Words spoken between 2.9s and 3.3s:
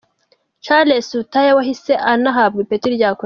rya Colonel.